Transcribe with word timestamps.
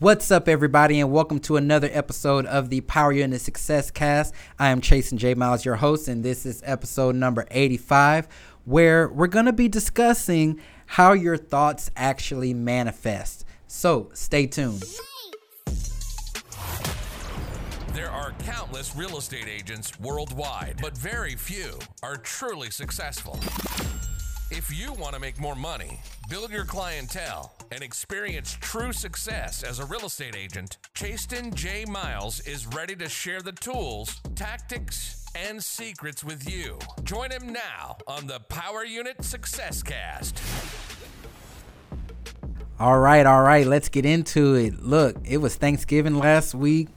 What's 0.00 0.32
up, 0.32 0.48
everybody, 0.48 0.98
and 0.98 1.12
welcome 1.12 1.38
to 1.40 1.56
another 1.56 1.88
episode 1.92 2.46
of 2.46 2.68
the 2.68 2.80
Power 2.80 3.12
Unit 3.12 3.40
Success 3.40 3.92
Cast. 3.92 4.34
I 4.58 4.70
am 4.70 4.80
Chastin 4.80 5.18
J. 5.18 5.34
Miles, 5.34 5.64
your 5.64 5.76
host, 5.76 6.08
and 6.08 6.24
this 6.24 6.44
is 6.44 6.60
episode 6.66 7.14
number 7.14 7.46
85, 7.52 8.26
where 8.64 9.08
we're 9.08 9.28
going 9.28 9.46
to 9.46 9.52
be 9.52 9.68
discussing 9.68 10.60
how 10.86 11.12
your 11.12 11.36
thoughts 11.36 11.92
actually 11.94 12.52
manifest. 12.52 13.44
So 13.68 14.10
stay 14.14 14.48
tuned. 14.48 14.82
There 17.92 18.10
are 18.10 18.32
countless 18.40 18.96
real 18.96 19.16
estate 19.16 19.46
agents 19.46 19.98
worldwide, 20.00 20.78
but 20.82 20.98
very 20.98 21.36
few 21.36 21.78
are 22.02 22.16
truly 22.16 22.70
successful. 22.70 23.38
If 24.56 24.72
you 24.72 24.92
want 24.92 25.14
to 25.14 25.20
make 25.20 25.40
more 25.40 25.56
money, 25.56 25.98
build 26.30 26.52
your 26.52 26.64
clientele, 26.64 27.52
and 27.72 27.82
experience 27.82 28.56
true 28.60 28.92
success 28.92 29.64
as 29.64 29.80
a 29.80 29.84
real 29.84 30.06
estate 30.06 30.36
agent, 30.36 30.78
Chastin 30.94 31.52
J. 31.52 31.84
Miles 31.86 32.38
is 32.46 32.64
ready 32.68 32.94
to 32.94 33.08
share 33.08 33.42
the 33.42 33.50
tools, 33.50 34.20
tactics, 34.36 35.26
and 35.34 35.60
secrets 35.60 36.22
with 36.22 36.48
you. 36.48 36.78
Join 37.02 37.32
him 37.32 37.52
now 37.52 37.96
on 38.06 38.28
the 38.28 38.38
Power 38.48 38.84
Unit 38.84 39.24
Success 39.24 39.82
Cast. 39.82 40.40
All 42.78 43.00
right, 43.00 43.26
all 43.26 43.42
right, 43.42 43.66
let's 43.66 43.88
get 43.88 44.06
into 44.06 44.54
it. 44.54 44.80
Look, 44.80 45.16
it 45.24 45.38
was 45.38 45.56
Thanksgiving 45.56 46.16
last 46.16 46.54
week. 46.54 46.90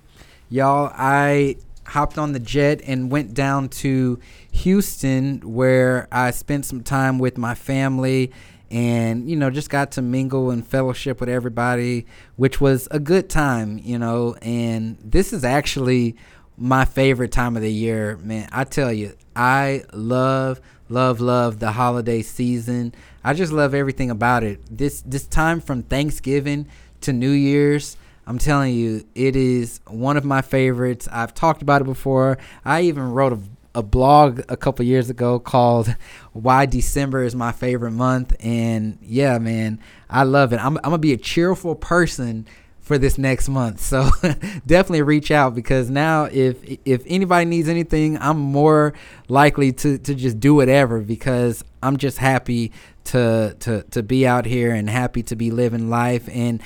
Y'all, 0.50 0.92
I 0.94 1.58
hopped 1.88 2.18
on 2.18 2.34
the 2.34 2.40
jet 2.40 2.82
and 2.86 3.10
went 3.10 3.34
down 3.34 3.70
to 3.70 4.20
Houston 4.52 5.40
where 5.42 6.08
I 6.12 6.32
spent 6.32 6.66
some 6.66 6.84
time 6.84 7.18
with 7.20 7.38
my 7.38 7.56
family 7.56 8.32
and 8.70 9.30
you 9.30 9.36
know 9.38 9.50
just 9.50 9.70
got 9.70 9.94
to 9.94 10.02
mingle 10.02 10.52
and 10.52 10.68
fellowship 10.68 11.22
with 11.22 11.30
everybody 11.30 12.06
which 12.36 12.60
was 12.60 12.86
a 12.92 13.00
good 13.00 13.30
time 13.30 13.80
you 13.82 13.98
know 13.98 14.36
and 14.42 14.98
this 15.02 15.32
is 15.32 15.46
actually 15.46 16.18
my 16.58 16.84
favorite 16.84 17.32
time 17.32 17.56
of 17.56 17.62
the 17.62 17.72
year 17.72 18.18
man. 18.18 18.50
I 18.52 18.66
tell 18.66 18.92
you 18.92 19.16
i 19.38 19.84
love 19.94 20.60
love 20.90 21.20
love 21.20 21.60
the 21.60 21.72
holiday 21.72 22.22
season. 22.22 22.94
I 23.24 23.34
just 23.34 23.52
love 23.52 23.74
everything 23.74 24.10
about 24.10 24.44
it. 24.44 24.60
This 24.70 25.02
this 25.02 25.26
time 25.28 25.60
from 25.60 25.84
thanksgiving 25.84 26.68
to 27.02 27.14
new 27.14 27.32
year's 27.32 27.98
i'm 28.28 28.38
telling 28.38 28.76
you 28.76 29.04
it 29.16 29.36
is 29.36 29.80
one 29.88 30.18
of 30.18 30.26
my 30.26 30.42
favorites. 30.42 31.08
I've 31.12 31.34
talked 31.34 31.62
about 31.62 31.82
it 31.82 31.86
before. 31.86 32.38
I 32.64 32.82
even 32.82 33.12
wrote 33.12 33.34
a 33.34 33.40
a 33.76 33.84
blog 33.84 34.42
a 34.50 34.58
couple 34.58 34.84
years 34.84 35.10
ago 35.10 35.40
called 35.40 35.96
"Why 36.34 36.66
December 36.66 37.24
is 37.24 37.36
My 37.36 37.52
Favorite 37.52 37.92
Month," 37.92 38.36
and 38.40 38.98
yeah, 39.02 39.38
man, 39.38 39.80
I 40.10 40.24
love 40.24 40.52
it. 40.52 40.58
I'm, 40.58 40.78
I'm 40.78 40.84
gonna 40.84 40.98
be 40.98 41.14
a 41.14 41.18
cheerful 41.18 41.76
person 41.76 42.48
for 42.80 42.98
this 42.98 43.18
next 43.20 43.50
month, 43.50 43.80
so 43.82 44.10
definitely 44.66 45.04
reach 45.04 45.30
out 45.30 45.54
because 45.54 45.92
now 45.92 46.24
if 46.26 46.58
if 46.86 47.04
anybody 47.06 47.46
needs 47.46 47.70
anything, 47.70 48.18
I'm 48.18 48.40
more 48.40 48.94
likely 49.28 49.72
to 49.74 50.00
to 50.00 50.16
just 50.16 50.40
do 50.40 50.56
whatever 50.56 51.02
because 51.02 51.64
I'm 51.84 51.98
just 51.98 52.18
happy 52.18 52.72
to 53.06 53.56
to 53.60 53.84
to 53.92 54.02
be 54.02 54.26
out 54.26 54.46
here 54.46 54.74
and 54.74 54.90
happy 54.90 55.22
to 55.24 55.36
be 55.36 55.52
living 55.52 55.90
life. 55.90 56.28
And 56.32 56.64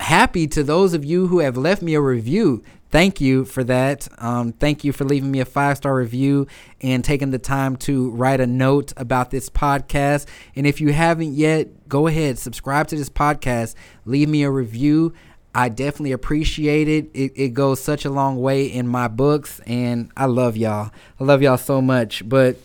happy 0.00 0.46
to 0.46 0.62
those 0.62 0.94
of 0.94 1.04
you 1.04 1.28
who 1.28 1.38
have 1.38 1.56
left 1.56 1.82
me 1.82 1.94
a 1.94 2.00
review 2.00 2.62
thank 2.92 3.20
you 3.20 3.44
for 3.44 3.64
that. 3.64 4.06
Um, 4.18 4.52
thank 4.52 4.84
you 4.84 4.92
for 4.92 5.04
leaving 5.04 5.32
me 5.32 5.40
a 5.40 5.44
five 5.44 5.78
star 5.78 5.96
review 5.96 6.46
and 6.80 7.02
taking 7.02 7.30
the 7.30 7.38
time 7.38 7.76
to 7.78 8.10
write 8.10 8.40
a 8.40 8.46
note 8.46 8.92
about 8.96 9.30
this 9.32 9.50
podcast. 9.50 10.26
And 10.54 10.66
if 10.66 10.80
you 10.80 10.92
haven't 10.92 11.32
yet, 11.32 11.88
go 11.88 12.06
ahead, 12.06 12.38
subscribe 12.38 12.86
to 12.88 12.96
this 12.96 13.08
podcast, 13.08 13.74
leave 14.04 14.28
me 14.28 14.44
a 14.44 14.50
review. 14.50 15.14
I 15.54 15.68
definitely 15.68 16.12
appreciate 16.12 16.88
it. 16.88 17.10
it. 17.12 17.32
It 17.34 17.48
goes 17.54 17.80
such 17.80 18.04
a 18.04 18.10
long 18.10 18.40
way 18.40 18.64
in 18.64 18.88
my 18.88 19.06
books, 19.08 19.60
and 19.66 20.10
I 20.16 20.24
love 20.24 20.56
y'all. 20.56 20.90
I 21.20 21.24
love 21.24 21.42
y'all 21.42 21.58
so 21.58 21.82
much. 21.82 22.26
But 22.26 22.56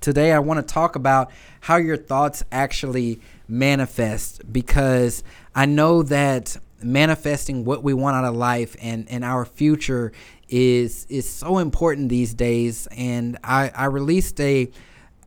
today 0.00 0.30
I 0.30 0.38
want 0.38 0.66
to 0.66 0.74
talk 0.74 0.94
about 0.94 1.32
how 1.62 1.76
your 1.76 1.96
thoughts 1.96 2.44
actually 2.52 3.20
manifest 3.48 4.52
because 4.52 5.24
I 5.54 5.66
know 5.66 6.02
that 6.04 6.56
manifesting 6.82 7.64
what 7.64 7.82
we 7.82 7.94
want 7.94 8.16
out 8.16 8.24
of 8.24 8.36
life 8.36 8.76
and, 8.80 9.08
and 9.08 9.24
our 9.24 9.44
future 9.44 10.12
is 10.48 11.06
is 11.08 11.28
so 11.28 11.58
important 11.58 12.08
these 12.08 12.34
days. 12.34 12.86
And 12.96 13.38
I, 13.42 13.70
I 13.74 13.86
released 13.86 14.40
a 14.40 14.70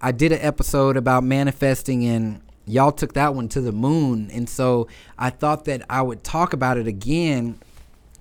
I 0.02 0.12
did 0.12 0.32
an 0.32 0.40
episode 0.42 0.96
about 0.96 1.24
manifesting 1.24 2.06
and 2.06 2.42
y'all 2.66 2.92
took 2.92 3.14
that 3.14 3.34
one 3.34 3.48
to 3.50 3.62
the 3.62 3.72
moon. 3.72 4.30
And 4.32 4.48
so 4.48 4.88
I 5.18 5.30
thought 5.32 5.66
that 5.66 5.84
I 5.90 6.02
would 6.02 6.24
talk 6.24 6.54
about 6.54 6.78
it 6.78 6.88
again 6.88 7.60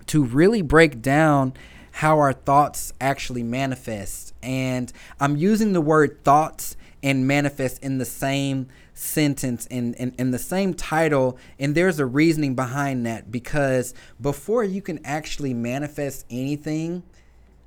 to 0.06 0.24
really 0.24 0.62
break 0.62 1.02
down 1.02 1.54
how 1.90 2.18
our 2.18 2.32
thoughts 2.32 2.92
actually 3.00 3.42
manifest. 3.42 4.32
And 4.42 4.92
I'm 5.20 5.36
using 5.36 5.72
the 5.72 5.80
word 5.80 6.22
thoughts 6.24 6.76
and 7.02 7.26
manifest 7.26 7.82
in 7.82 7.98
the 7.98 8.04
same 8.04 8.68
sentence 8.96 9.66
and 9.70 9.94
in, 9.96 10.14
in, 10.18 10.30
the 10.30 10.38
same 10.38 10.72
title. 10.74 11.38
And 11.58 11.74
there's 11.74 11.98
a 11.98 12.06
reasoning 12.06 12.54
behind 12.54 13.04
that 13.06 13.30
because 13.30 13.94
before 14.20 14.64
you 14.64 14.80
can 14.80 15.04
actually 15.04 15.52
manifest 15.52 16.24
anything, 16.30 17.02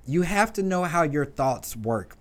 you 0.05 0.23
have 0.23 0.51
to 0.53 0.63
know 0.63 0.83
how 0.83 1.03
your 1.03 1.25
thoughts 1.25 1.75
work. 1.75 2.17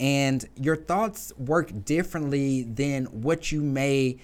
And 0.00 0.44
your 0.56 0.76
thoughts 0.76 1.32
work 1.38 1.84
differently 1.84 2.64
than 2.64 3.06
what 3.06 3.50
you 3.50 3.62
may 3.62 4.18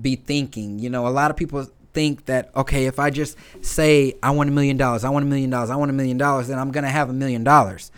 be 0.00 0.16
thinking. 0.16 0.78
You 0.78 0.90
know, 0.90 1.06
a 1.06 1.10
lot 1.10 1.30
of 1.30 1.36
people 1.36 1.66
think 1.92 2.26
that, 2.26 2.50
okay, 2.54 2.86
if 2.86 3.00
I 3.00 3.10
just 3.10 3.36
say, 3.60 4.14
I 4.22 4.30
want 4.30 4.48
a 4.48 4.52
million 4.52 4.76
dollars, 4.76 5.02
I 5.02 5.10
want 5.10 5.24
a 5.24 5.28
million 5.28 5.50
dollars, 5.50 5.70
I 5.70 5.76
want 5.76 5.90
a 5.90 5.94
million 5.94 6.16
dollars, 6.16 6.48
then 6.48 6.58
I'm 6.58 6.70
going 6.70 6.84
to 6.84 6.90
have 6.90 7.10
a 7.10 7.12
million 7.12 7.42
dollars. 7.42 7.90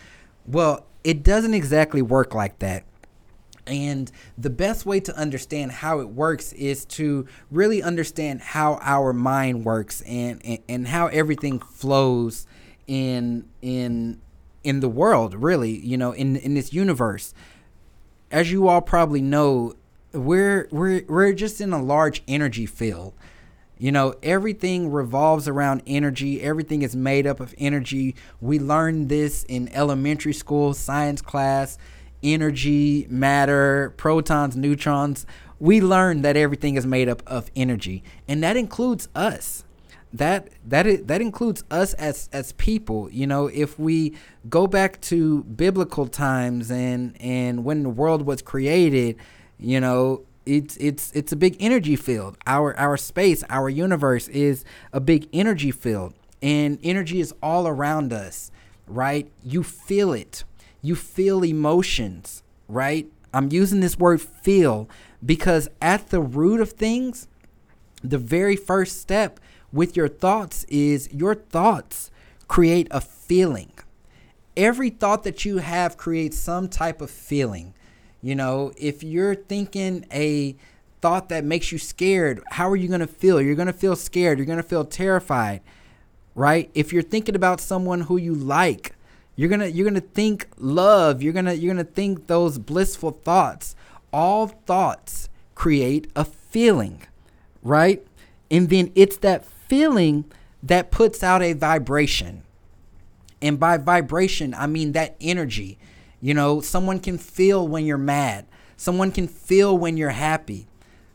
Well, 0.45 0.85
it 1.03 1.23
doesn't 1.23 1.53
exactly 1.53 2.01
work 2.01 2.33
like 2.33 2.59
that 2.59 2.83
and 3.65 4.11
the 4.37 4.49
best 4.49 4.85
way 4.85 4.99
to 5.01 5.15
understand 5.17 5.71
how 5.71 5.99
it 5.99 6.09
works 6.09 6.53
is 6.53 6.85
to 6.85 7.27
really 7.49 7.81
understand 7.81 8.41
how 8.41 8.77
our 8.81 9.13
mind 9.13 9.65
works 9.65 10.01
and, 10.01 10.41
and, 10.45 10.59
and 10.67 10.87
how 10.87 11.07
everything 11.07 11.59
flows 11.59 12.45
in 12.87 13.47
in 13.61 14.19
in 14.63 14.79
the 14.79 14.89
world, 14.89 15.35
really, 15.35 15.77
you 15.77 15.97
know, 15.97 16.11
in 16.11 16.35
in 16.35 16.53
this 16.53 16.73
universe. 16.73 17.33
As 18.31 18.51
you 18.51 18.67
all 18.67 18.81
probably 18.81 19.21
know, 19.21 19.73
we're 20.13 20.67
we're 20.71 21.03
we're 21.07 21.33
just 21.33 21.61
in 21.61 21.73
a 21.73 21.81
large 21.81 22.23
energy 22.27 22.65
field. 22.65 23.13
You 23.77 23.91
know, 23.91 24.15
everything 24.23 24.91
revolves 24.91 25.47
around 25.47 25.83
energy. 25.87 26.41
Everything 26.41 26.83
is 26.83 26.95
made 26.95 27.27
up 27.27 27.39
of 27.39 27.53
energy. 27.57 28.15
We 28.39 28.59
learned 28.59 29.09
this 29.09 29.43
in 29.43 29.67
elementary 29.73 30.33
school 30.33 30.73
science 30.73 31.21
class 31.21 31.77
energy, 32.23 33.07
matter, 33.09 33.93
protons, 33.97 34.55
neutrons. 34.55 35.25
We 35.59 35.81
learn 35.81 36.21
that 36.23 36.35
everything 36.35 36.75
is 36.75 36.85
made 36.85 37.07
up 37.07 37.21
of 37.27 37.51
energy, 37.55 38.03
and 38.27 38.43
that 38.43 38.57
includes 38.57 39.07
us. 39.15 39.63
That 40.11 40.49
that 40.65 40.85
is, 40.85 41.03
that 41.05 41.21
includes 41.21 41.63
us 41.71 41.93
as 41.95 42.29
as 42.31 42.51
people. 42.53 43.09
You 43.11 43.27
know, 43.27 43.47
if 43.47 43.79
we 43.79 44.15
go 44.49 44.67
back 44.67 45.01
to 45.01 45.43
biblical 45.43 46.07
times 46.07 46.69
and 46.69 47.19
and 47.19 47.65
when 47.65 47.83
the 47.83 47.89
world 47.89 48.25
was 48.25 48.41
created, 48.41 49.17
you 49.57 49.79
know, 49.79 50.23
it's 50.45 50.77
it's 50.77 51.11
it's 51.13 51.31
a 51.31 51.35
big 51.35 51.57
energy 51.59 51.95
field. 51.95 52.37
Our 52.45 52.77
our 52.77 52.97
space, 52.97 53.43
our 53.49 53.69
universe 53.69 54.27
is 54.27 54.65
a 54.91 54.99
big 54.99 55.27
energy 55.33 55.71
field, 55.71 56.13
and 56.41 56.77
energy 56.83 57.19
is 57.19 57.33
all 57.41 57.67
around 57.67 58.13
us. 58.13 58.51
Right? 58.85 59.31
You 59.43 59.63
feel 59.63 60.11
it 60.11 60.43
you 60.83 60.95
feel 60.95 61.43
emotions, 61.43 62.43
right? 62.67 63.07
I'm 63.33 63.51
using 63.51 63.79
this 63.79 63.97
word 63.97 64.21
feel 64.21 64.87
because 65.25 65.67
at 65.81 66.09
the 66.09 66.21
root 66.21 66.61
of 66.61 66.73
things, 66.73 67.27
the 68.03 68.19
very 68.19 68.55
first 68.55 69.01
step 69.01 69.39
with 69.71 69.97
your 69.97 70.07
thoughts 70.07 70.65
is 70.65 71.11
your 71.11 71.33
thoughts 71.33 72.11
create 72.47 72.87
a 72.91 73.01
feeling. 73.01 73.71
Every 74.55 74.91
thought 74.91 75.23
that 75.23 75.45
you 75.45 75.57
have 75.57 75.97
creates 75.97 76.37
some 76.37 76.67
type 76.67 77.01
of 77.01 77.09
feeling. 77.09 77.73
You 78.21 78.35
know, 78.35 78.71
if 78.77 79.01
you're 79.03 79.35
thinking 79.35 80.05
a 80.11 80.55
thought 81.01 81.29
that 81.29 81.43
makes 81.43 81.71
you 81.71 81.77
scared, 81.77 82.43
how 82.51 82.69
are 82.69 82.75
you 82.75 82.87
going 82.87 82.99
to 82.99 83.07
feel? 83.07 83.41
You're 83.41 83.55
going 83.55 83.67
to 83.67 83.73
feel 83.73 83.95
scared. 83.95 84.37
You're 84.37 84.45
going 84.45 84.57
to 84.57 84.63
feel 84.63 84.85
terrified, 84.85 85.61
right? 86.35 86.69
If 86.75 86.93
you're 86.93 87.01
thinking 87.01 87.35
about 87.35 87.59
someone 87.59 88.01
who 88.01 88.17
you 88.17 88.35
like, 88.35 88.95
you're 89.35 89.49
gonna 89.49 89.67
you're 89.67 89.87
gonna 89.87 90.01
think 90.01 90.47
love. 90.57 91.21
You're 91.21 91.33
gonna 91.33 91.53
you're 91.53 91.73
gonna 91.73 91.83
think 91.83 92.27
those 92.27 92.57
blissful 92.59 93.11
thoughts. 93.11 93.75
All 94.11 94.47
thoughts 94.47 95.29
create 95.55 96.09
a 96.15 96.23
feeling, 96.23 97.01
right? 97.63 98.05
And 98.51 98.69
then 98.69 98.91
it's 98.95 99.17
that 99.17 99.45
feeling 99.45 100.25
that 100.61 100.91
puts 100.91 101.23
out 101.23 101.41
a 101.41 101.53
vibration. 101.53 102.43
And 103.41 103.59
by 103.59 103.77
vibration, 103.77 104.53
I 104.53 104.67
mean 104.67 104.91
that 104.93 105.15
energy. 105.19 105.77
You 106.21 106.33
know, 106.33 106.61
someone 106.61 106.99
can 106.99 107.17
feel 107.17 107.67
when 107.67 107.85
you're 107.85 107.97
mad. 107.97 108.45
Someone 108.77 109.11
can 109.11 109.27
feel 109.27 109.77
when 109.77 109.97
you're 109.97 110.09
happy. 110.11 110.67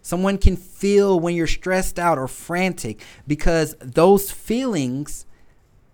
Someone 0.02 0.38
can 0.38 0.56
feel 0.56 1.20
when 1.20 1.34
you're 1.34 1.46
stressed 1.46 1.98
out 1.98 2.18
or 2.18 2.28
frantic 2.28 3.00
because 3.26 3.74
those 3.80 4.30
feelings 4.30 5.24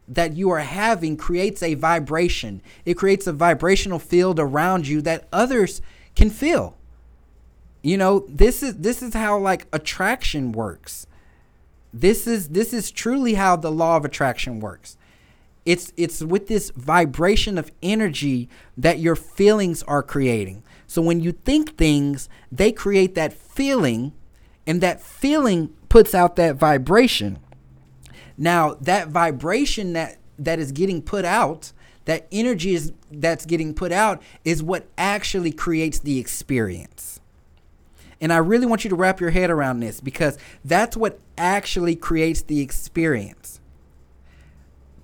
that 0.06 0.36
you 0.36 0.50
are 0.50 0.60
having 0.60 1.16
creates 1.16 1.62
a 1.62 1.74
vibration. 1.74 2.60
It 2.84 2.94
creates 2.94 3.26
a 3.26 3.32
vibrational 3.32 3.98
field 3.98 4.38
around 4.38 4.86
you 4.86 5.00
that 5.02 5.26
others 5.32 5.80
can 6.14 6.30
feel. 6.30 6.76
You 7.82 7.96
know, 7.96 8.24
this 8.28 8.62
is 8.62 8.76
this 8.76 9.02
is 9.02 9.14
how 9.14 9.38
like 9.38 9.66
attraction 9.72 10.52
works. 10.52 11.06
This 11.92 12.26
is 12.26 12.48
this 12.48 12.72
is 12.72 12.90
truly 12.90 13.34
how 13.34 13.56
the 13.56 13.70
law 13.70 13.96
of 13.96 14.04
attraction 14.04 14.60
works. 14.60 14.96
It's 15.64 15.92
it's 15.96 16.22
with 16.22 16.48
this 16.48 16.70
vibration 16.70 17.56
of 17.56 17.70
energy 17.82 18.48
that 18.76 18.98
your 18.98 19.16
feelings 19.16 19.82
are 19.84 20.02
creating. 20.02 20.62
So 20.86 21.02
when 21.02 21.20
you 21.20 21.32
think 21.32 21.76
things, 21.76 22.28
they 22.52 22.72
create 22.72 23.14
that 23.14 23.32
feeling 23.32 24.12
and 24.66 24.80
that 24.80 25.02
feeling 25.02 25.68
puts 25.88 26.14
out 26.14 26.36
that 26.36 26.56
vibration. 26.56 27.38
Now, 28.36 28.74
that 28.80 29.08
vibration 29.08 29.92
that 29.92 30.18
that 30.38 30.58
is 30.58 30.72
getting 30.72 31.00
put 31.00 31.24
out, 31.24 31.72
that 32.04 32.26
energy 32.32 32.74
is 32.74 32.92
that's 33.10 33.46
getting 33.46 33.74
put 33.74 33.92
out 33.92 34.22
is 34.44 34.62
what 34.62 34.86
actually 34.98 35.52
creates 35.52 35.98
the 35.98 36.18
experience. 36.18 37.20
And 38.20 38.32
I 38.32 38.38
really 38.38 38.66
want 38.66 38.84
you 38.84 38.90
to 38.90 38.96
wrap 38.96 39.20
your 39.20 39.30
head 39.30 39.50
around 39.50 39.80
this 39.80 40.00
because 40.00 40.38
that's 40.64 40.96
what 40.96 41.18
actually 41.36 41.96
creates 41.96 42.42
the 42.42 42.60
experience. 42.60 43.60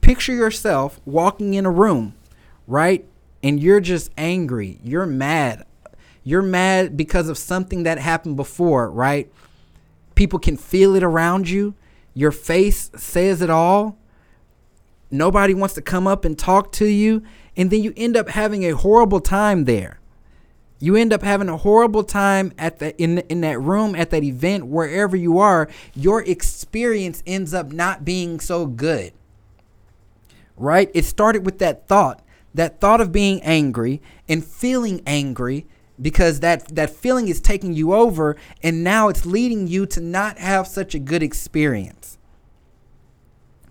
Picture 0.00 0.32
yourself 0.32 1.00
walking 1.04 1.54
in 1.54 1.66
a 1.66 1.70
room, 1.70 2.14
right? 2.66 3.04
And 3.42 3.60
you're 3.60 3.80
just 3.80 4.10
angry. 4.16 4.80
You're 4.82 5.06
mad. 5.06 5.66
You're 6.24 6.42
mad 6.42 6.96
because 6.96 7.28
of 7.28 7.38
something 7.38 7.82
that 7.82 7.98
happened 7.98 8.36
before, 8.36 8.90
right? 8.90 9.30
People 10.14 10.38
can 10.38 10.56
feel 10.56 10.94
it 10.94 11.02
around 11.02 11.48
you. 11.48 11.74
Your 12.14 12.32
face 12.32 12.90
says 12.96 13.42
it 13.42 13.50
all. 13.50 13.98
Nobody 15.10 15.54
wants 15.54 15.74
to 15.74 15.82
come 15.82 16.06
up 16.06 16.24
and 16.24 16.38
talk 16.38 16.72
to 16.72 16.86
you. 16.86 17.22
And 17.56 17.70
then 17.70 17.82
you 17.82 17.92
end 17.96 18.16
up 18.16 18.28
having 18.28 18.64
a 18.64 18.76
horrible 18.76 19.20
time 19.20 19.64
there. 19.64 20.00
You 20.78 20.96
end 20.96 21.12
up 21.12 21.22
having 21.22 21.48
a 21.48 21.58
horrible 21.58 22.04
time 22.04 22.52
at 22.56 22.78
the 22.78 22.96
in 22.96 23.18
in 23.28 23.42
that 23.42 23.60
room 23.60 23.94
at 23.94 24.10
that 24.10 24.24
event 24.24 24.66
wherever 24.66 25.14
you 25.14 25.38
are. 25.38 25.68
Your 25.94 26.22
experience 26.22 27.22
ends 27.26 27.52
up 27.52 27.70
not 27.70 28.04
being 28.04 28.40
so 28.40 28.66
good. 28.66 29.12
Right? 30.56 30.90
It 30.94 31.04
started 31.04 31.44
with 31.44 31.58
that 31.58 31.86
thought, 31.86 32.22
that 32.54 32.80
thought 32.80 33.00
of 33.00 33.12
being 33.12 33.42
angry 33.42 34.00
and 34.26 34.44
feeling 34.44 35.02
angry 35.06 35.66
because 36.00 36.40
that 36.40 36.74
that 36.74 36.90
feeling 36.90 37.28
is 37.28 37.40
taking 37.40 37.72
you 37.72 37.92
over 37.92 38.36
and 38.62 38.82
now 38.82 39.08
it's 39.08 39.26
leading 39.26 39.66
you 39.66 39.86
to 39.86 40.00
not 40.00 40.38
have 40.38 40.66
such 40.66 40.94
a 40.94 40.98
good 40.98 41.22
experience. 41.22 42.18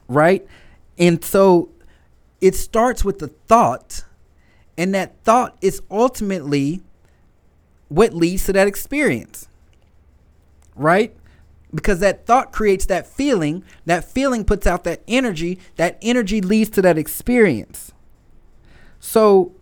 Right? 0.07 0.45
And 0.97 1.23
so 1.23 1.69
it 2.41 2.55
starts 2.55 3.03
with 3.03 3.19
the 3.19 3.27
thought 3.27 4.03
and 4.77 4.93
that 4.93 5.21
thought 5.23 5.57
is 5.61 5.81
ultimately 5.89 6.81
what 7.89 8.13
leads 8.13 8.45
to 8.45 8.53
that 8.53 8.67
experience. 8.67 9.47
Right? 10.75 11.15
Because 11.73 11.99
that 11.99 12.25
thought 12.25 12.51
creates 12.51 12.85
that 12.85 13.05
feeling 13.07 13.63
that 13.85 14.03
feeling 14.03 14.45
puts 14.45 14.65
out 14.65 14.83
that 14.85 15.01
energy 15.07 15.59
that 15.75 15.97
energy 16.01 16.41
leads 16.41 16.69
to 16.71 16.81
that 16.81 16.97
experience. 16.97 17.91
So 18.99 19.53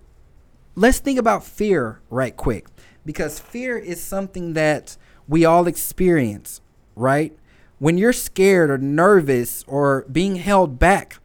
let's 0.77 0.99
think 0.99 1.17
about 1.17 1.43
fear 1.43 1.99
right 2.11 2.37
quick 2.37 2.67
because 3.03 3.39
fear 3.39 3.77
is 3.77 4.01
something 4.01 4.53
that 4.53 4.95
we 5.27 5.43
all 5.43 5.67
experience, 5.67 6.61
right? 6.95 7.35
When 7.79 7.97
you're 7.97 8.13
scared 8.13 8.69
or 8.69 8.77
nervous 8.77 9.63
or 9.67 10.05
being 10.11 10.35
held 10.35 10.77
back 10.77 11.17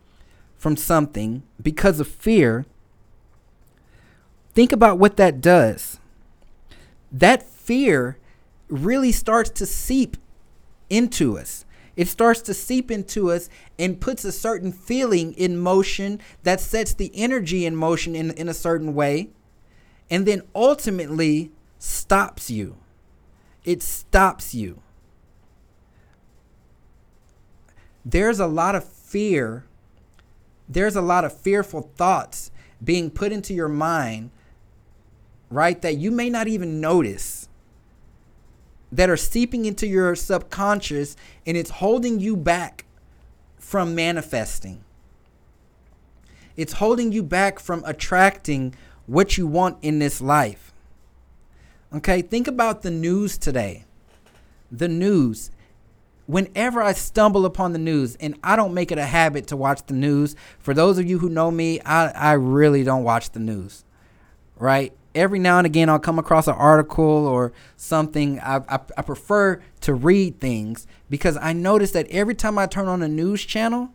from 0.56 0.76
something 0.76 1.42
because 1.60 2.00
of 2.00 2.08
fear, 2.08 2.64
think 4.54 4.72
about 4.72 4.98
what 4.98 5.18
that 5.18 5.42
does. 5.42 6.00
That 7.12 7.42
fear 7.42 8.16
really 8.68 9.12
starts 9.12 9.50
to 9.50 9.66
seep 9.66 10.16
into 10.88 11.38
us. 11.38 11.66
It 11.94 12.08
starts 12.08 12.40
to 12.42 12.54
seep 12.54 12.90
into 12.90 13.30
us 13.30 13.50
and 13.78 14.00
puts 14.00 14.24
a 14.24 14.32
certain 14.32 14.72
feeling 14.72 15.34
in 15.34 15.58
motion 15.58 16.20
that 16.42 16.58
sets 16.58 16.94
the 16.94 17.10
energy 17.14 17.66
in 17.66 17.76
motion 17.76 18.16
in, 18.16 18.30
in 18.30 18.48
a 18.48 18.54
certain 18.54 18.94
way 18.94 19.28
and 20.12 20.26
then 20.26 20.42
ultimately 20.54 21.50
stops 21.78 22.50
you. 22.50 22.76
It 23.64 23.82
stops 23.82 24.54
you. 24.54 24.82
There's 28.04 28.38
a 28.38 28.46
lot 28.46 28.74
of 28.74 28.84
fear. 28.84 29.64
There's 30.68 30.96
a 30.96 31.00
lot 31.00 31.24
of 31.24 31.34
fearful 31.34 31.90
thoughts 31.96 32.50
being 32.84 33.10
put 33.10 33.32
into 33.32 33.54
your 33.54 33.70
mind, 33.70 34.32
right? 35.48 35.80
That 35.80 35.96
you 35.96 36.10
may 36.10 36.28
not 36.28 36.46
even 36.46 36.78
notice, 36.78 37.48
that 38.90 39.08
are 39.08 39.16
seeping 39.16 39.64
into 39.64 39.86
your 39.86 40.14
subconscious 40.14 41.16
and 41.46 41.56
it's 41.56 41.70
holding 41.70 42.20
you 42.20 42.36
back 42.36 42.84
from 43.56 43.94
manifesting. 43.94 44.84
It's 46.54 46.74
holding 46.74 47.12
you 47.12 47.22
back 47.22 47.58
from 47.58 47.82
attracting 47.86 48.74
what 49.06 49.36
you 49.36 49.46
want 49.46 49.78
in 49.82 49.98
this 49.98 50.20
life. 50.20 50.72
Okay, 51.94 52.22
think 52.22 52.48
about 52.48 52.82
the 52.82 52.90
news 52.90 53.36
today. 53.36 53.84
The 54.70 54.88
news. 54.88 55.50
Whenever 56.26 56.80
I 56.82 56.92
stumble 56.92 57.44
upon 57.44 57.72
the 57.72 57.78
news, 57.78 58.16
and 58.16 58.38
I 58.42 58.56
don't 58.56 58.72
make 58.72 58.90
it 58.90 58.98
a 58.98 59.04
habit 59.04 59.46
to 59.48 59.56
watch 59.56 59.84
the 59.86 59.94
news, 59.94 60.34
for 60.58 60.72
those 60.72 60.98
of 60.98 61.08
you 61.08 61.18
who 61.18 61.28
know 61.28 61.50
me, 61.50 61.80
I, 61.80 62.08
I 62.08 62.32
really 62.32 62.84
don't 62.84 63.04
watch 63.04 63.30
the 63.30 63.40
news, 63.40 63.84
right? 64.56 64.92
Every 65.14 65.38
now 65.38 65.58
and 65.58 65.66
again, 65.66 65.90
I'll 65.90 65.98
come 65.98 66.18
across 66.18 66.46
an 66.46 66.54
article 66.54 67.04
or 67.04 67.52
something. 67.76 68.40
I, 68.40 68.58
I, 68.68 68.80
I 68.96 69.02
prefer 69.02 69.60
to 69.82 69.92
read 69.92 70.40
things 70.40 70.86
because 71.10 71.36
I 71.36 71.52
notice 71.52 71.90
that 71.90 72.08
every 72.08 72.34
time 72.34 72.56
I 72.56 72.66
turn 72.66 72.88
on 72.88 73.02
a 73.02 73.08
news 73.08 73.44
channel, 73.44 73.90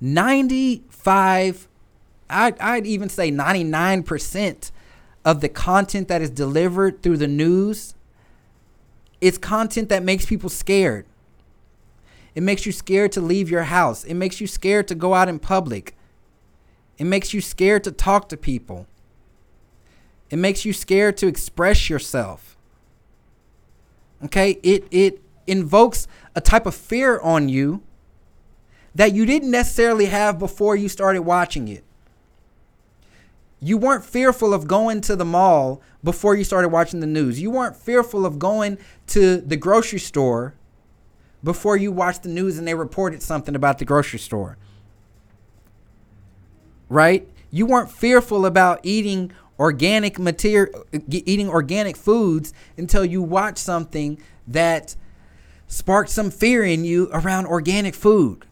95 0.00 1.68
I'd, 2.28 2.58
I'd 2.58 2.86
even 2.86 3.08
say 3.08 3.30
99% 3.30 4.70
of 5.24 5.40
the 5.40 5.48
content 5.48 6.08
that 6.08 6.22
is 6.22 6.30
delivered 6.30 7.02
through 7.02 7.16
the 7.16 7.28
news 7.28 7.94
is 9.20 9.38
content 9.38 9.88
that 9.88 10.02
makes 10.02 10.26
people 10.26 10.48
scared. 10.48 11.06
It 12.34 12.42
makes 12.42 12.66
you 12.66 12.72
scared 12.72 13.12
to 13.12 13.20
leave 13.20 13.50
your 13.50 13.64
house. 13.64 14.04
It 14.04 14.14
makes 14.14 14.40
you 14.40 14.46
scared 14.46 14.86
to 14.88 14.94
go 14.94 15.14
out 15.14 15.28
in 15.28 15.38
public. 15.38 15.96
It 16.98 17.04
makes 17.04 17.32
you 17.32 17.40
scared 17.40 17.82
to 17.84 17.92
talk 17.92 18.28
to 18.28 18.36
people. 18.36 18.86
It 20.30 20.36
makes 20.36 20.64
you 20.64 20.72
scared 20.72 21.16
to 21.18 21.28
express 21.28 21.88
yourself. 21.88 22.56
Okay? 24.24 24.58
It 24.62 24.86
it 24.90 25.22
invokes 25.46 26.06
a 26.34 26.40
type 26.40 26.66
of 26.66 26.74
fear 26.74 27.18
on 27.20 27.48
you 27.48 27.82
that 28.94 29.14
you 29.14 29.24
didn't 29.24 29.50
necessarily 29.50 30.06
have 30.06 30.38
before 30.38 30.74
you 30.74 30.88
started 30.88 31.22
watching 31.22 31.68
it 31.68 31.85
you 33.60 33.78
weren't 33.78 34.04
fearful 34.04 34.52
of 34.52 34.66
going 34.66 35.00
to 35.02 35.16
the 35.16 35.24
mall 35.24 35.80
before 36.04 36.34
you 36.34 36.44
started 36.44 36.68
watching 36.68 37.00
the 37.00 37.06
news. 37.06 37.40
You 37.40 37.50
weren't 37.50 37.76
fearful 37.76 38.26
of 38.26 38.38
going 38.38 38.78
to 39.08 39.38
the 39.40 39.56
grocery 39.56 39.98
store 39.98 40.54
before 41.42 41.76
you 41.76 41.90
watched 41.90 42.22
the 42.22 42.28
news 42.28 42.58
and 42.58 42.68
they 42.68 42.74
reported 42.74 43.22
something 43.22 43.54
about 43.54 43.78
the 43.78 43.84
grocery 43.84 44.18
store. 44.18 44.58
Right? 46.88 47.28
You 47.50 47.66
weren't 47.66 47.90
fearful 47.90 48.44
about 48.44 48.80
eating 48.82 49.32
organic 49.58 50.18
material 50.18 50.84
eating 51.08 51.48
organic 51.48 51.96
foods 51.96 52.52
until 52.76 53.04
you 53.04 53.22
watched 53.22 53.58
something 53.58 54.18
that 54.46 54.94
sparked 55.66 56.10
some 56.10 56.30
fear 56.30 56.62
in 56.62 56.84
you 56.84 57.08
around 57.12 57.46
organic 57.46 57.94
food. 57.94 58.44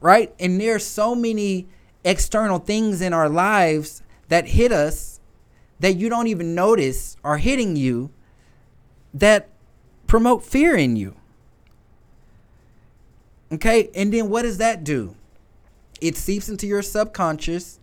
Right? 0.00 0.34
And 0.40 0.58
there's 0.58 0.84
so 0.84 1.14
many 1.14 1.68
external 2.04 2.58
things 2.58 3.00
in 3.00 3.12
our 3.12 3.28
lives 3.28 4.02
that 4.28 4.48
hit 4.48 4.72
us 4.72 5.20
that 5.80 5.96
you 5.96 6.08
don't 6.08 6.26
even 6.26 6.54
notice 6.54 7.16
are 7.24 7.38
hitting 7.38 7.76
you 7.76 8.10
that 9.14 9.48
promote 10.06 10.44
fear 10.44 10.76
in 10.76 10.96
you. 10.96 11.16
Okay? 13.52 13.90
And 13.94 14.12
then 14.12 14.28
what 14.28 14.42
does 14.42 14.58
that 14.58 14.84
do? 14.84 15.16
It 16.00 16.16
seeps 16.16 16.48
into 16.48 16.66
your 16.66 16.82
subconscious, 16.82 17.78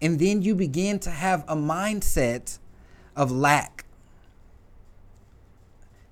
and 0.00 0.18
then 0.18 0.42
you 0.42 0.54
begin 0.54 0.98
to 1.00 1.10
have 1.10 1.44
a 1.46 1.54
mindset 1.54 2.58
of 3.14 3.30
lack. 3.30 3.84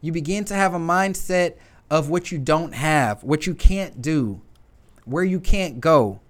You 0.00 0.12
begin 0.12 0.44
to 0.46 0.54
have 0.54 0.75
a 0.75 0.78
mindset 0.78 1.54
of 1.90 2.08
what 2.08 2.32
you 2.32 2.38
don't 2.38 2.72
have, 2.75 3.22
what 3.22 3.46
you 3.46 3.54
can't 3.54 4.00
do, 4.00 4.40
where 5.04 5.25
you 5.25 5.40
can't 5.40 5.80
go. 5.80 6.20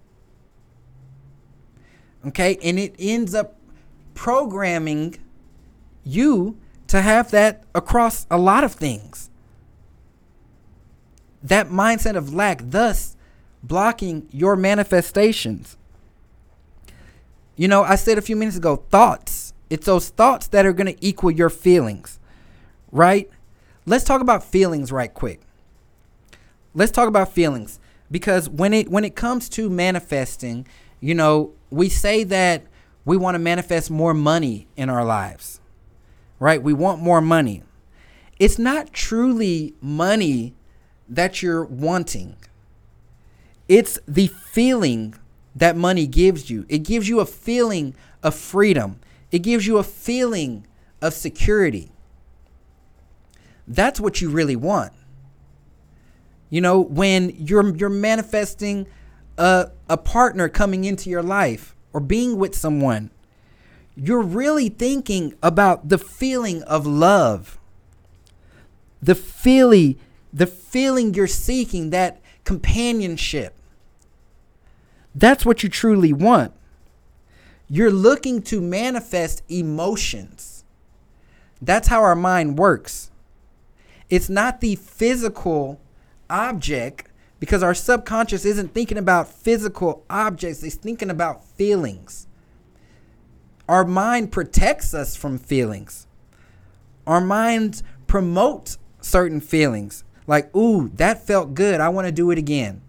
Okay. 2.27 2.59
And 2.63 2.79
it 2.79 2.95
ends 2.99 3.35
up 3.35 3.57
programming 4.15 5.17
you 6.05 6.57
to 6.89 7.01
have 7.01 7.31
that 7.31 7.65
across 7.75 8.27
a 8.31 8.39
lot 8.39 8.65
of 8.65 8.75
things. 8.75 9.31
That 11.43 11.69
mindset 11.69 12.17
of 12.17 12.33
lack, 12.35 12.61
thus 12.63 13.17
blocking 13.63 14.29
your 14.31 14.57
manifestations. 14.57 15.77
You 17.57 17.69
know, 17.69 17.83
I 17.83 17.97
said 17.97 18.19
a 18.19 18.23
few 18.23 18.37
minutes 18.37 18.57
ago, 18.57 18.77
thoughts. 18.91 19.53
It's 19.71 19.87
those 19.87 20.11
thoughts 20.11 20.49
that 20.49 20.67
are 20.67 20.73
going 20.73 20.95
to 20.95 21.07
equal 21.07 21.31
your 21.31 21.51
feelings, 21.51 22.21
right? 22.91 23.31
Let's 23.87 24.05
talk 24.05 24.21
about 24.21 24.45
feelings 24.45 24.93
right 24.93 25.13
quick. 25.13 25.41
Let's 26.75 26.93
talk 26.93 27.09
about 27.09 27.33
feelings 27.33 27.81
because 28.11 28.49
when 28.49 28.73
it 28.75 28.91
when 28.91 29.05
it 29.05 29.15
comes 29.15 29.49
to 29.51 29.69
manifesting, 29.69 30.67
you 31.01 31.15
know, 31.15 31.53
we 31.73 31.89
say 31.89 32.25
that 32.25 32.65
we 33.05 33.17
want 33.17 33.35
to 33.35 33.39
manifest 33.39 33.91
more 33.91 34.15
money 34.15 34.69
in 34.77 34.89
our 34.89 35.05
lives. 35.05 35.61
Right? 36.39 36.63
We 36.63 36.73
want 36.73 37.01
more 37.01 37.21
money. 37.21 37.63
It's 38.39 38.59
not 38.59 38.93
truly 38.93 39.75
money 39.81 40.55
that 41.09 41.43
you're 41.43 41.65
wanting. 41.65 42.37
It's 43.69 43.99
the 44.07 44.27
feeling 44.27 45.15
that 45.55 45.77
money 45.77 46.07
gives 46.07 46.51
you. 46.51 46.67
It 46.69 46.79
gives 46.79 47.09
you 47.09 47.21
a 47.21 47.27
feeling 47.27 47.95
of 48.23 48.35
freedom. 48.35 49.01
It 49.31 49.41
gives 49.41 49.67
you 49.67 49.79
a 49.79 49.85
feeling 49.85 50.67
of 51.01 51.15
security. 51.15 51.93
That's 53.67 54.01
what 54.01 54.21
you 54.21 54.29
really 54.29 54.57
want. 54.57 54.93
You 56.51 56.61
know, 56.61 56.81
when 56.81 57.31
you're 57.31 57.75
you're 57.75 57.89
manifesting 57.89 58.87
a 59.39 59.71
a 59.89 59.97
partner 59.97 60.49
coming 60.49 60.85
into 60.85 61.11
your 61.11 61.23
life 61.23 61.75
or 61.93 62.01
being 62.01 62.39
with 62.39 62.55
someone, 62.55 63.11
you're 63.95 64.23
really 64.23 64.69
thinking 64.69 65.35
about 65.43 65.89
the 65.89 65.99
feeling 65.99 66.63
of 66.63 66.87
love. 66.87 67.59
The 69.03 69.15
feeling 69.15 69.99
the 70.33 70.47
feeling 70.47 71.13
you're 71.13 71.27
seeking, 71.27 71.91
that 71.91 72.21
companionship. 72.45 73.55
That's 75.15 75.45
what 75.45 75.63
you 75.63 75.69
truly 75.69 76.13
want. 76.13 76.53
You're 77.69 77.91
looking 77.91 78.43
to 78.43 78.61
manifest 78.61 79.43
emotions. 79.49 80.65
That's 81.61 81.89
how 81.89 82.03
our 82.03 82.17
mind 82.17 82.59
works. 82.59 83.11
It's 84.09 84.29
not 84.29 84.61
the 84.61 84.77
physical 84.77 85.81
object 86.29 87.09
because 87.43 87.65
our 87.65 87.75
subconscious 87.75 88.45
isn't 88.45 88.73
thinking 88.73 88.97
about 88.97 89.27
physical 89.27 90.05
objects, 90.09 90.63
it's 90.63 90.77
thinking 90.77 91.11
about 91.11 91.45
feelings. 91.45 92.29
Our 93.69 93.85
mind 93.85 94.31
protects 94.31 94.95
us 94.95 95.17
from 95.17 95.39
feelings. 95.39 96.07
Our 97.05 97.21
minds 97.21 97.83
promote 98.07 98.77
certain 99.01 99.41
feelings. 99.41 100.05
Like, 100.29 100.55
ooh, 100.55 100.91
that 100.91 101.27
felt 101.27 101.55
good. 101.55 101.81
I 101.81 101.89
want 101.89 102.07
to 102.07 102.13
do 102.13 102.31
it 102.31 102.39
again. 102.39 102.81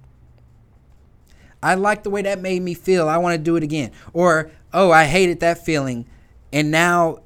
I 1.64 1.74
like 1.74 2.04
the 2.04 2.12
way 2.12 2.22
that 2.22 2.40
made 2.40 2.62
me 2.62 2.76
feel. 2.76 3.10
I 3.10 3.18
want 3.18 3.34
to 3.34 3.44
do 3.44 3.56
it 3.56 3.64
again. 3.64 3.90
Or, 4.14 4.52
oh, 4.72 4.92
I 4.92 5.06
hated 5.06 5.40
that 5.40 5.66
feeling. 5.66 6.06
And 6.52 6.70
now 6.70 7.23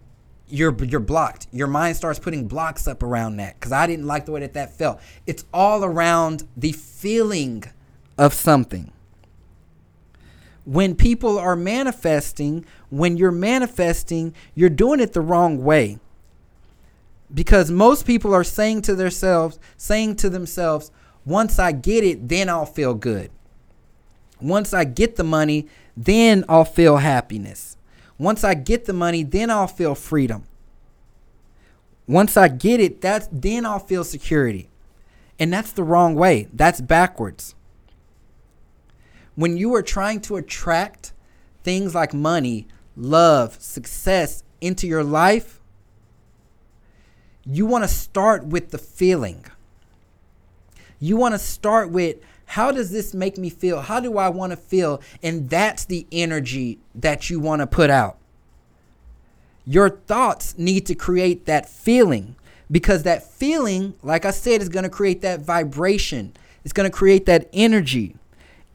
you're 0.50 0.76
you're 0.84 1.00
blocked. 1.00 1.48
Your 1.52 1.68
mind 1.68 1.98
starts 1.98 2.20
putting 2.20 2.48
blocks 2.48 2.88
up 2.88 3.04
around 3.04 3.38
that 3.38 3.60
cuz 3.60 3.72
I 3.72 3.88
didn't 3.88 4.08
like 4.08 4.26
the 4.26 4.32
way 4.32 4.40
that 4.42 4.54
that 4.54 4.74
felt. 4.78 5.00
It's 5.26 5.46
all 5.54 5.84
around 5.84 6.48
the 6.56 6.72
feeling 6.72 7.64
of 8.18 8.34
something. 8.34 8.92
When 10.66 10.96
people 10.96 11.40
are 11.40 11.56
manifesting, 11.56 12.66
when 12.90 13.16
you're 13.16 13.32
manifesting, 13.32 14.34
you're 14.54 14.70
doing 14.70 15.00
it 15.00 15.14
the 15.14 15.22
wrong 15.22 15.64
way. 15.64 16.00
Because 17.34 17.72
most 17.72 18.06
people 18.06 18.34
are 18.34 18.44
saying 18.44 18.82
to 18.84 18.96
themselves, 18.96 19.60
saying 19.78 20.16
to 20.18 20.30
themselves, 20.30 20.92
once 21.26 21.60
I 21.60 21.72
get 21.72 22.04
it, 22.04 22.28
then 22.28 22.50
I'll 22.50 22.66
feel 22.66 22.94
good. 22.94 23.32
Once 24.42 24.74
I 24.74 24.84
get 24.84 25.16
the 25.16 25.24
money, 25.24 25.68
then 25.96 26.44
I'll 26.50 26.66
feel 26.66 26.98
happiness. 26.98 27.77
Once 28.18 28.44
I 28.44 28.54
get 28.54 28.86
the 28.86 28.94
money, 28.94 29.24
then 29.24 29.50
I'll 29.50 29.68
feel 29.68 29.96
freedom. 29.96 30.44
Once 32.08 32.38
I 32.38 32.48
get 32.48 32.80
it, 32.80 33.02
that's 33.02 33.28
then 33.32 33.66
I'll 33.66 33.80
feel 33.80 34.04
security. 34.04 34.70
And 35.40 35.54
that's 35.54 35.72
the 35.72 35.84
wrong 35.84 36.16
way. 36.16 36.48
That's 36.54 36.82
backwards. 36.82 37.54
When 39.36 39.58
you 39.58 39.76
are 39.76 39.84
trying 39.84 40.22
to 40.22 40.38
attract 40.38 41.14
things 41.64 41.94
like 41.94 42.14
money, 42.14 42.68
love, 42.96 43.62
success 43.62 44.44
into 44.62 44.88
your 44.88 45.04
life, 45.04 45.62
you 47.46 47.66
want 47.66 47.84
to 47.84 47.88
start 47.88 48.46
with 48.46 48.72
the 48.72 48.78
feeling. 48.78 49.46
You 51.00 51.18
want 51.18 51.36
to 51.36 51.40
start 51.40 51.92
with 51.92 52.18
how 52.48 52.72
does 52.72 52.92
this 52.92 53.14
make 53.14 53.38
me 53.38 53.50
feel? 53.50 53.82
How 53.82 54.00
do 54.00 54.18
I 54.18 54.30
want 54.30 54.52
to 54.52 54.58
feel? 54.58 55.02
And 55.22 55.50
that's 55.50 55.84
the 55.84 56.08
energy 56.14 56.80
that 56.96 57.30
you 57.30 57.42
want 57.42 57.60
to 57.60 57.68
put 57.68 57.90
out. 57.90 58.18
Your 59.66 59.90
thoughts 59.90 60.58
need 60.58 60.86
to 60.86 60.96
create 60.96 61.46
that 61.46 61.68
feeling 61.68 62.38
because 62.72 63.04
that 63.04 63.30
feeling, 63.30 63.96
like 64.02 64.24
I 64.24 64.32
said, 64.32 64.62
is 64.62 64.70
going 64.70 64.84
to 64.84 64.90
create 64.90 65.22
that 65.22 65.42
vibration. 65.42 66.34
It's 66.64 66.72
going 66.72 66.90
to 66.90 66.98
create 66.98 67.26
that 67.26 67.50
energy. 67.52 68.16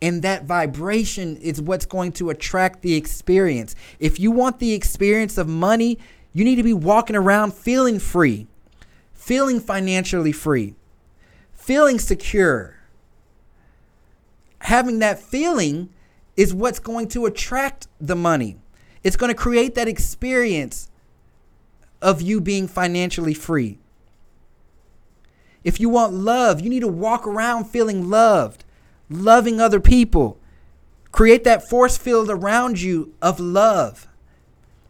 And 0.03 0.21
that 0.21 0.45
vibration 0.45 1.39
is 1.39 1.63
what's 1.63 1.87
going 1.87 2.13
to 2.13 2.29
attract 2.29 2.83
the 2.83 2.95
experience. 2.95 3.75
If 3.99 4.21
you 4.21 4.31
want 4.31 4.59
the 4.59 4.75
experience 4.75 5.39
of 5.39 5.49
money, 5.49 5.99
you 6.35 6.45
need 6.45 6.57
to 6.57 6.63
be 6.63 6.75
walking 6.75 7.17
around 7.17 7.55
feeling 7.55 7.99
free, 7.99 8.49
feeling 9.15 9.61
financially 9.61 10.33
free, 10.33 10.75
feeling 11.55 11.99
secure 11.99 12.77
having 14.63 15.01
that 15.01 15.19
feeling 15.19 15.89
is 16.37 16.55
what's 16.55 16.79
going 16.79 17.09
to 17.09 17.27
attract 17.27 17.89
the 18.01 18.17
money. 18.17 18.57
It's 19.03 19.17
going 19.17 19.31
to 19.31 19.39
create 19.39 19.75
that 19.75 19.89
experience 19.89 20.89
of 22.01 22.23
you 22.23 22.41
being 22.41 22.69
financially 22.69 23.35
free. 23.35 23.79
If 25.65 25.81
you 25.81 25.89
want 25.89 26.13
love, 26.15 26.61
you 26.61 26.71
need 26.71 26.81
to 26.81 26.89
walk 26.89 27.27
around 27.27 27.65
feeling 27.65 28.09
loved, 28.09 28.65
loving 29.09 29.61
other 29.61 29.81
people. 29.81 30.39
Create 31.11 31.45
that 31.45 31.69
force 31.69 31.97
field 31.97 32.31
around 32.31 32.81
you 32.81 33.15
of 33.21 33.39
love. 33.39 34.09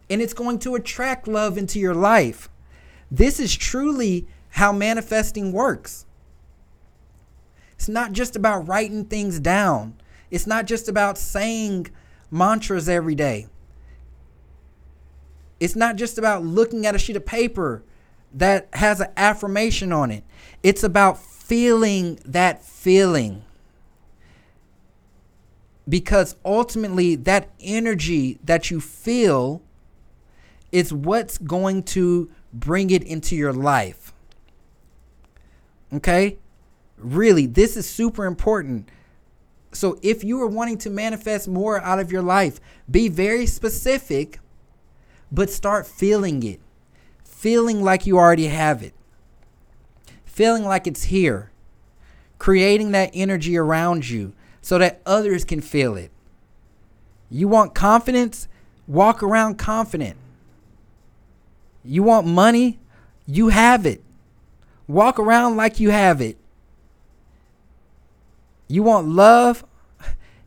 And 0.08 0.20
it's 0.20 0.34
going 0.34 0.58
to 0.60 0.74
attract 0.74 1.26
love 1.26 1.56
into 1.56 1.78
your 1.78 1.94
life. 1.94 2.48
This 3.10 3.40
is 3.40 3.56
truly 3.56 4.26
how 4.50 4.72
manifesting 4.72 5.52
works. 5.52 6.06
It's 7.82 7.88
not 7.88 8.12
just 8.12 8.36
about 8.36 8.68
writing 8.68 9.06
things 9.06 9.40
down. 9.40 9.94
It's 10.30 10.46
not 10.46 10.66
just 10.66 10.88
about 10.88 11.18
saying 11.18 11.88
mantras 12.30 12.88
every 12.88 13.16
day. 13.16 13.48
It's 15.58 15.74
not 15.74 15.96
just 15.96 16.16
about 16.16 16.44
looking 16.44 16.86
at 16.86 16.94
a 16.94 16.98
sheet 17.00 17.16
of 17.16 17.26
paper 17.26 17.82
that 18.32 18.68
has 18.74 19.00
an 19.00 19.08
affirmation 19.16 19.92
on 19.92 20.12
it. 20.12 20.22
It's 20.62 20.84
about 20.84 21.18
feeling 21.18 22.20
that 22.24 22.64
feeling. 22.64 23.42
Because 25.88 26.36
ultimately, 26.44 27.16
that 27.16 27.50
energy 27.58 28.38
that 28.44 28.70
you 28.70 28.80
feel 28.80 29.60
is 30.70 30.92
what's 30.92 31.36
going 31.36 31.82
to 31.82 32.30
bring 32.52 32.90
it 32.90 33.02
into 33.02 33.34
your 33.34 33.52
life. 33.52 34.12
Okay? 35.92 36.38
Really, 37.02 37.46
this 37.46 37.76
is 37.76 37.88
super 37.88 38.26
important. 38.26 38.88
So, 39.72 39.98
if 40.02 40.22
you 40.22 40.40
are 40.42 40.46
wanting 40.46 40.78
to 40.78 40.90
manifest 40.90 41.48
more 41.48 41.80
out 41.80 41.98
of 41.98 42.12
your 42.12 42.22
life, 42.22 42.60
be 42.90 43.08
very 43.08 43.46
specific, 43.46 44.38
but 45.30 45.50
start 45.50 45.86
feeling 45.86 46.42
it. 46.42 46.60
Feeling 47.24 47.82
like 47.82 48.06
you 48.06 48.18
already 48.18 48.46
have 48.46 48.82
it. 48.82 48.94
Feeling 50.24 50.64
like 50.64 50.86
it's 50.86 51.04
here. 51.04 51.50
Creating 52.38 52.92
that 52.92 53.10
energy 53.14 53.56
around 53.56 54.08
you 54.08 54.32
so 54.60 54.78
that 54.78 55.00
others 55.04 55.44
can 55.44 55.60
feel 55.60 55.96
it. 55.96 56.10
You 57.30 57.48
want 57.48 57.74
confidence? 57.74 58.46
Walk 58.86 59.22
around 59.22 59.56
confident. 59.56 60.16
You 61.84 62.02
want 62.02 62.26
money? 62.26 62.78
You 63.26 63.48
have 63.48 63.86
it. 63.86 64.02
Walk 64.86 65.18
around 65.18 65.56
like 65.56 65.80
you 65.80 65.90
have 65.90 66.20
it. 66.20 66.36
You 68.72 68.82
want 68.82 69.06
love? 69.06 69.66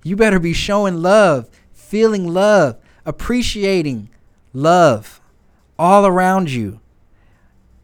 You 0.03 0.15
better 0.15 0.39
be 0.39 0.51
showing 0.51 1.03
love, 1.03 1.47
feeling 1.73 2.27
love, 2.27 2.77
appreciating 3.05 4.09
love 4.51 5.21
all 5.77 6.07
around 6.07 6.49
you. 6.49 6.79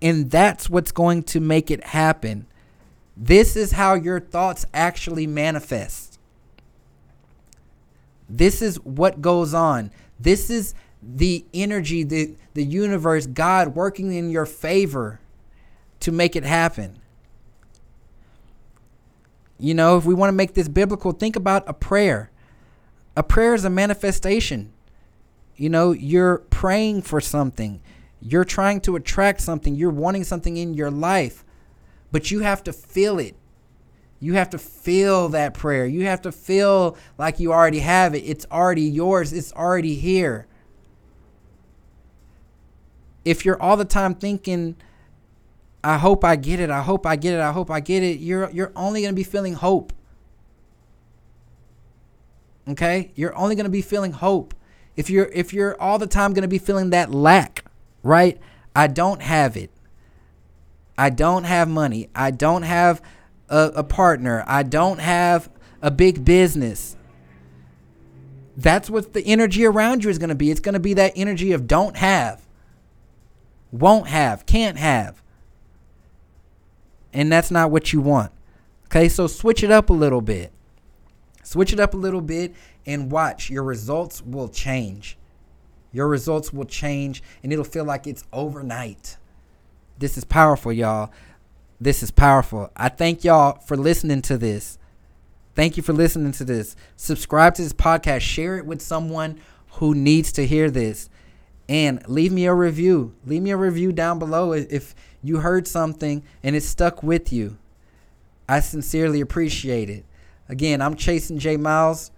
And 0.02 0.32
that's 0.32 0.68
what's 0.68 0.92
going 0.92 1.24
to 1.24 1.40
make 1.40 1.70
it 1.70 1.84
happen. 1.84 2.48
This 3.16 3.56
is 3.56 3.74
how 3.74 3.94
your 3.94 4.20
thoughts 4.20 4.66
actually 4.74 5.28
manifest. 5.28 6.18
This 8.28 8.64
is 8.64 8.78
what 8.78 9.22
goes 9.22 9.54
on. 9.54 9.92
This 10.20 10.50
is 10.50 10.74
the 11.04 11.46
energy, 11.54 12.04
the, 12.04 12.36
the 12.56 12.64
universe, 12.64 13.28
God 13.28 13.76
working 13.76 14.12
in 14.12 14.32
your 14.32 14.48
favor 14.48 15.20
to 16.00 16.12
make 16.12 16.36
it 16.36 16.46
happen. 16.46 17.00
You 19.62 19.75
know, 19.75 19.96
if 19.96 20.06
we 20.06 20.15
want 20.15 20.30
to 20.30 20.36
make 20.36 20.56
this 20.56 20.68
biblical, 20.68 21.12
think 21.12 21.36
about 21.36 21.70
a 21.70 21.74
prayer. 21.74 22.32
A 23.15 23.22
prayer 23.22 23.53
is 23.53 23.63
a 23.63 23.70
manifestation. 23.70 24.74
You 25.56 25.70
know, 25.70 25.91
you're 25.91 26.39
praying 26.39 27.03
for 27.03 27.22
something, 27.22 27.80
you're 28.20 28.46
trying 28.46 28.82
to 28.82 28.96
attract 28.96 29.41
something, 29.41 29.75
you're 29.75 29.91
wanting 29.91 30.24
something 30.24 30.58
in 30.58 30.74
your 30.74 30.89
life, 30.89 31.46
but 32.12 32.32
you 32.32 32.39
have 32.39 32.63
to 32.63 32.74
feel 32.74 33.20
it. 33.20 33.36
You 34.20 34.34
have 34.34 34.50
to 34.51 34.58
feel 34.58 35.30
that 35.30 35.53
prayer. 35.53 35.86
You 35.86 36.06
have 36.06 36.22
to 36.24 36.32
feel 36.32 36.98
like 37.20 37.39
you 37.39 37.53
already 37.53 37.80
have 37.80 38.15
it. 38.15 38.20
It's 38.20 38.48
already 38.51 38.84
yours, 38.84 39.32
it's 39.32 39.53
already 39.53 39.94
here. 39.94 40.48
If 43.24 43.46
you're 43.46 43.62
all 43.62 43.77
the 43.77 43.86
time 43.86 44.15
thinking, 44.15 44.75
I 45.84 45.98
hope 45.98 46.24
I 46.24 46.36
get 46.36 46.60
it, 46.60 46.70
I 46.70 46.82
hope 46.82 47.06
I 47.06 47.16
get 47.16 47.34
it, 47.34 47.40
I 47.40 47.52
hope 47.52 47.72
I 47.72 47.80
get 47.80 48.04
it, 48.04 48.20
you're 48.20 48.50
you're 48.52 48.72
only 48.76 49.02
going 49.02 49.14
to 49.14 49.16
be 49.16 49.24
feeling 49.24 49.54
hope. 49.54 49.94
Okay? 52.68 53.12
You're 53.16 53.36
only 53.36 53.56
going 53.56 53.66
to 53.66 53.72
be 53.72 53.82
feeling 53.82 54.12
hope. 54.12 54.54
If 54.96 55.10
you're 55.10 55.30
if 55.34 55.54
you're 55.54 55.80
all 55.82 55.98
the 55.98 56.08
time 56.08 56.34
going 56.34 56.44
to 56.44 56.48
be 56.48 56.60
feeling 56.60 56.92
that 56.92 57.12
lack, 57.12 57.66
right? 58.04 58.40
I 58.76 58.88
don't 58.88 59.22
have 59.22 59.58
it. 59.58 59.72
I 60.98 61.10
don't 61.10 61.46
have 61.46 61.68
money. 61.68 62.10
I 62.14 62.32
don't 62.32 62.64
have 62.64 63.02
a, 63.50 63.72
a 63.78 63.84
partner. 63.84 64.44
I 64.48 64.64
don't 64.64 65.00
have 65.00 65.50
a 65.82 65.90
big 65.90 66.24
business. 66.24 66.96
That's 68.56 68.90
what 68.90 69.14
the 69.14 69.26
energy 69.26 69.66
around 69.66 70.04
you 70.04 70.10
is 70.10 70.20
going 70.20 70.30
to 70.30 70.36
be. 70.36 70.52
It's 70.52 70.60
going 70.60 70.74
to 70.74 70.80
be 70.80 70.94
that 70.94 71.14
energy 71.16 71.52
of 71.54 71.68
don't 71.68 71.96
have, 71.98 72.48
won't 73.72 74.08
have, 74.08 74.46
can't 74.46 74.78
have. 74.78 75.21
And 77.13 77.32
that's 77.32 77.51
not 77.51 77.72
what 77.72 77.94
you 77.94 78.01
want. 78.01 78.32
Okay, 78.86 79.10
so 79.10 79.27
switch 79.27 79.63
it 79.63 79.72
up 79.72 79.89
a 79.89 79.94
little 79.94 80.22
bit. 80.22 80.51
Switch 81.44 81.74
it 81.74 81.80
up 81.80 81.94
a 81.94 81.98
little 81.98 82.22
bit 82.22 82.53
and 82.86 83.12
watch. 83.12 83.50
Your 83.50 83.63
results 83.63 84.22
will 84.22 84.50
change. 84.50 85.18
Your 85.91 86.08
results 86.08 86.53
will 86.53 86.65
change 86.65 87.22
and 87.44 87.51
it'll 87.51 87.65
feel 87.65 87.86
like 87.86 88.08
it's 88.08 88.24
overnight. 88.32 89.18
This 89.98 90.18
is 90.18 90.24
powerful, 90.24 90.72
y'all. 90.72 91.12
This 91.80 92.03
is 92.03 92.12
powerful. 92.12 92.72
I 92.75 92.89
thank 92.89 93.24
y'all 93.24 93.60
for 93.60 93.75
listening 93.75 94.22
to 94.24 94.38
this. 94.38 94.77
Thank 95.56 95.77
you 95.77 95.84
for 95.84 95.94
listening 95.94 96.32
to 96.34 96.46
this. 96.46 96.75
Subscribe 96.96 97.56
to 97.56 97.63
this 97.63 97.74
podcast. 97.74 98.22
Share 98.22 98.58
it 98.58 98.65
with 98.65 98.82
someone 98.82 99.39
who 99.74 99.94
needs 99.94 100.32
to 100.34 100.46
hear 100.46 100.70
this. 100.72 101.10
And 101.68 102.08
leave 102.08 102.32
me 102.32 102.46
a 102.46 102.53
review. 102.53 103.15
Leave 103.25 103.41
me 103.41 103.51
a 103.51 103.58
review 103.58 103.91
down 103.91 104.20
below 104.20 104.53
if 104.53 104.96
you 105.24 105.38
heard 105.38 105.68
something 105.68 106.24
and 106.44 106.56
it 106.56 106.63
stuck 106.63 107.04
with 107.04 107.32
you. 107.32 107.58
I 108.48 108.60
sincerely 108.60 109.22
appreciate 109.22 109.90
it. 109.90 110.06
Again, 110.50 110.82
I'm 110.82 110.96
Chastin 110.96 111.38
J 111.38 111.56
Miles, 111.58 112.12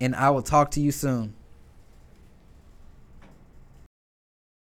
and 0.00 0.14
I 0.14 0.30
will 0.30 0.42
talk 0.42 0.70
to 0.72 0.80
you 0.80 0.92
soon. 0.92 1.34